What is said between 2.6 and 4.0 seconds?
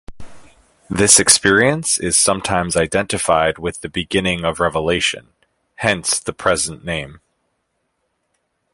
identified with the